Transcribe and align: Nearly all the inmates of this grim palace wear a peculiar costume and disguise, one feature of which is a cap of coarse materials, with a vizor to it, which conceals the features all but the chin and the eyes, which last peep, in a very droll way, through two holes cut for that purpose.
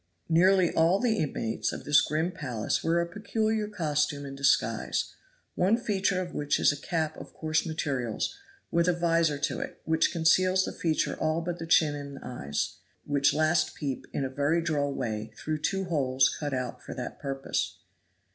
Nearly 0.29 0.73
all 0.73 0.99
the 0.99 1.17
inmates 1.19 1.71
of 1.71 1.83
this 1.83 2.01
grim 2.01 2.31
palace 2.31 2.83
wear 2.83 3.01
a 3.01 3.05
peculiar 3.05 3.67
costume 3.67 4.25
and 4.25 4.35
disguise, 4.35 5.13
one 5.53 5.77
feature 5.77 6.19
of 6.19 6.33
which 6.33 6.59
is 6.59 6.71
a 6.71 6.81
cap 6.81 7.15
of 7.17 7.35
coarse 7.35 7.67
materials, 7.67 8.35
with 8.71 8.87
a 8.87 8.93
vizor 8.95 9.37
to 9.43 9.59
it, 9.59 9.79
which 9.85 10.11
conceals 10.11 10.65
the 10.65 10.73
features 10.73 11.17
all 11.19 11.41
but 11.41 11.59
the 11.59 11.67
chin 11.67 11.93
and 11.93 12.15
the 12.17 12.25
eyes, 12.25 12.77
which 13.05 13.31
last 13.31 13.75
peep, 13.75 14.07
in 14.11 14.25
a 14.25 14.29
very 14.31 14.59
droll 14.59 14.91
way, 14.91 15.31
through 15.37 15.59
two 15.59 15.83
holes 15.83 16.35
cut 16.39 16.81
for 16.81 16.95
that 16.95 17.19
purpose. 17.19 17.77